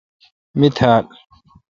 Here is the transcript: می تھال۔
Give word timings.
می 0.59 0.67
تھال۔ 0.75 1.05